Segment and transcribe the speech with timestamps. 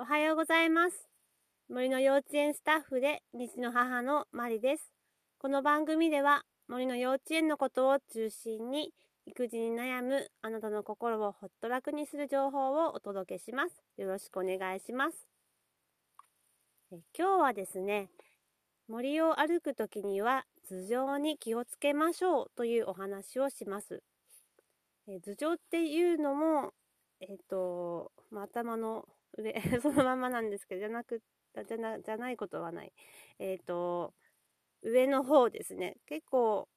[0.00, 1.08] おはようございます。
[1.68, 4.92] 森の幼稚園スタッフで西の母のマリです。
[5.40, 8.92] この番組では森の幼稚園のことを中心に
[9.26, 13.74] 育児に悩むあなたの心をほっと楽にする情報をお届けします。
[13.96, 15.26] よろしくお願いします。
[16.92, 18.08] え今日はですね、
[18.86, 24.04] 森を歩くときには頭上に気をつけましょうというお話をします。
[25.08, 26.72] え頭上っていうのも、
[27.20, 31.22] えっ、と、まあ、頭の上、 そのままなんですけど、じゃなく、
[31.66, 32.92] じゃな、じゃないことはない。
[33.38, 34.14] えっ、ー、と、
[34.82, 35.96] 上の方ですね。
[36.06, 36.68] 結構、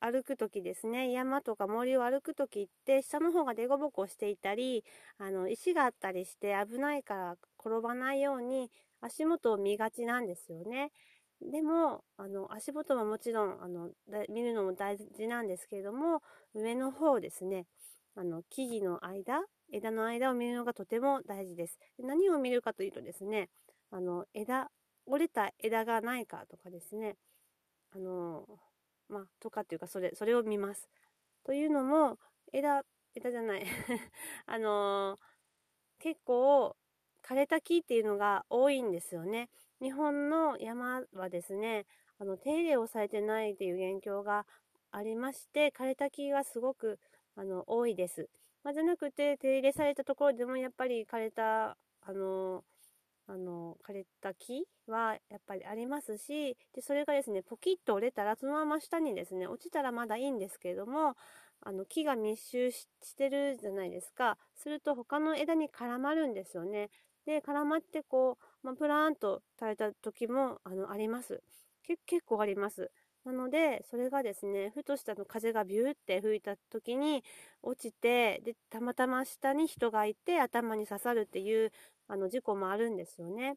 [0.00, 4.84] 歩くときですね、山とか森を歩くときって、下の方が凸凹していたり、
[5.18, 8.70] あの、石があったりして危ないから転ばないように、
[9.00, 10.92] 足元を見がちなんですよね。
[11.40, 13.90] でも、あの、足元ももちろん、あの、
[14.28, 16.22] 見るのも大事なんですけれども、
[16.54, 17.66] 上の方ですね、
[18.14, 21.78] あの、木々の間、枝の間を見るのがとても大事です。
[21.98, 23.48] 何を見るかというとですね、
[23.90, 24.70] あの、枝、
[25.06, 27.16] 折れた枝がないかとかですね、
[27.94, 28.44] あの、
[29.08, 30.88] まあ、とかっていうか、それ、それを見ます。
[31.44, 32.18] というのも、
[32.52, 32.82] 枝、
[33.14, 33.64] 枝じゃない
[34.46, 35.16] あの
[35.98, 36.76] 結構、
[37.22, 39.48] 枯れた木っていうのが多いんですよね。
[39.80, 41.86] 日本の山はですね、
[42.18, 44.46] あの、手入れをされてないっていう現況が
[44.90, 46.98] ありまして、枯れた木がすごく、
[47.34, 48.28] あの、多いです。
[48.66, 52.64] ま、じゃなくて、手入れされたところでもやっぱり枯れた、あの、
[53.28, 61.14] あの、枯れた木はやっぱりありますし、で、それがですね、ポキッと折れたら、そのまま下にですね、落ちたらまだいいんですけれども、
[61.60, 64.36] あの、木が密集してるじゃないですか。
[64.56, 66.90] すると他の枝に絡まるんですよね。
[67.24, 71.40] で、絡まってこう、まあ、プラーンと垂れた時も、あの、あります。
[71.84, 72.90] 結構あります。
[73.26, 77.24] なので、それがですね、ふとしたの風がビューって吹いた時に
[77.62, 81.72] 落ちて、で、たまたま下に人がいて頭に刺さるっていう
[82.08, 83.56] あの事故もあるんですよね。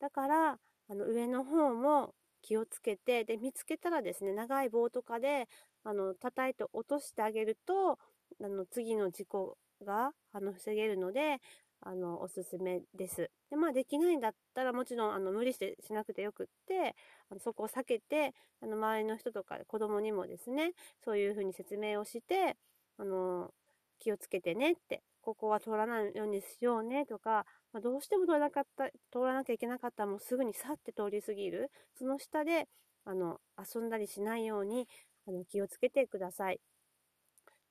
[0.00, 5.48] だから、あの上の方も気をつけて、で、見つけたらですね、長い棒とかで、
[5.84, 7.98] あの、叩いて落としてあげると、
[8.42, 11.40] あの、次の事故が、あの、防げるので、
[11.82, 13.30] あの、おすすめです。
[13.50, 16.94] で、まあ、できないんだったら、もちろん、あの、無理してしなくてよくって、
[17.30, 20.72] あのそこを避けて、あの、周りの人とか子供にもですね、
[21.04, 22.56] そういうふうに説明をして、
[22.98, 23.50] あの、
[23.98, 31.70] 気をつけてねって、ここは通らないようにしようねとか、まあ、どうしても通らなかった、通らなきゃいけなかったらもうすぐに去って通り過ぎる。
[31.98, 32.68] その下で、
[33.04, 34.86] あの、遊んだりしないように、
[35.26, 36.60] あの、気をつけてください。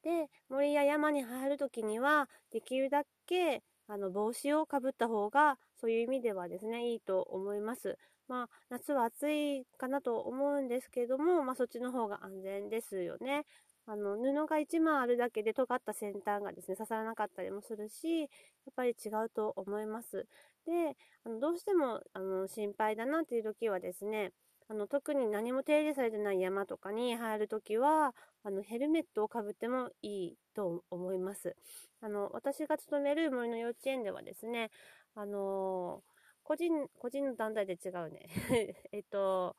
[0.04, 7.98] で、森や山に入るときには、できるだけ、あの、帽子をかぶった方が、そういう意味ではですね、いいと思います。
[8.30, 13.46] まあ、夏は暑いかなと思うんですけども、まあ、そっちの方が安全ですよね。
[13.88, 18.30] あの、布が1枚あるだけで尖った先端がですね、刺さらなかったりもするし、やっ
[18.76, 20.28] ぱり違うと思います。
[20.68, 20.96] で、
[21.26, 24.32] あのどうしても、あの、心配だなっていう時はですね、
[24.70, 28.14] あの、特に何も手入れされてない山とかに入るときは、
[28.44, 31.56] あの、ヘルメットをかぶってもいいと思います。
[32.02, 34.70] あの、私が勤める森の幼稚園ではですね、
[35.16, 36.04] あの
[36.44, 38.28] 個人、個人の団体で違うね。
[38.92, 39.56] えっと、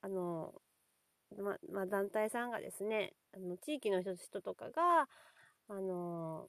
[0.00, 0.52] あの
[1.38, 5.08] ま、まあ、団体さんがですね、あの、地域の人とかが、
[5.68, 6.48] あの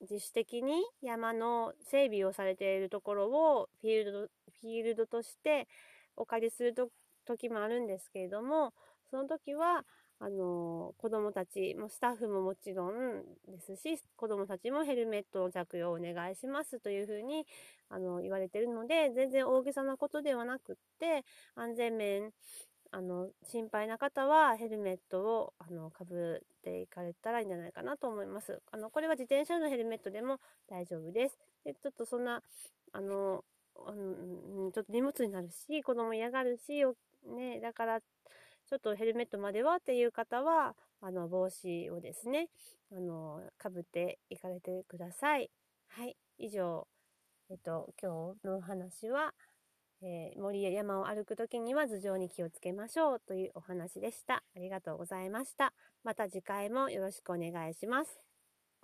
[0.00, 5.68] 自主的に山の整備をされているところをフィールド、フィールドとして
[6.16, 6.90] お借りすると
[7.24, 8.72] 時もあるんですけれども、
[9.10, 9.84] その時は、
[10.20, 17.46] あの、子供たち、もスタッフももちろんですし、子供たちもヘルメットの着用をお願いしますというふうに、
[17.88, 21.24] あの、言われてるので、全然大げさなことではなくって、
[21.54, 22.32] 安全面、
[22.92, 28.62] あの、心配な方はヘルメットを、あの、かぶっていかれたらいいんじゃないかなと思います。
[28.70, 31.38] あの、これは自転車のヘルメットでも大丈夫です。
[31.64, 32.42] で、ちょっとそんな、
[32.92, 33.44] あの、
[33.76, 36.84] あのちょっと荷物になるし、子供嫌がるし、
[37.26, 42.48] ね、だから、ちょっとヘルメットまではっていう方は、あの、帽子をですね、
[42.92, 45.50] あの、かぶっていかれてください。
[45.88, 46.86] はい、以上、
[47.50, 49.34] えっと、今日のお話は、
[50.02, 54.42] えー、森や山を歩くときには頭上に気をつけましょうというお話でした。
[54.54, 55.72] ありがとうございました。
[56.02, 58.33] また次回もよろしくお願いします。